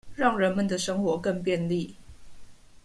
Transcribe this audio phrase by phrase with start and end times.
[0.15, 1.95] 讓人們的生活更便利